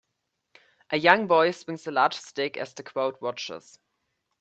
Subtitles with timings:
[0.89, 3.77] A young boy swings a large stick as a crowd watches.